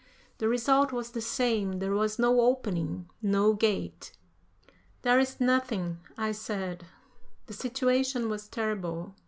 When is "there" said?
1.77-1.91, 5.03-5.19